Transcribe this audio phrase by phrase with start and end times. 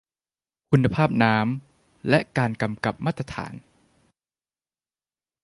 [0.71, 3.53] คุณภาพน้ำ และการกำกับมาตรฐาน